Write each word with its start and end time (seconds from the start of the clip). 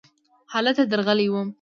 هلته 0.53 0.81
درغلی 0.91 1.27
وم. 1.33 1.49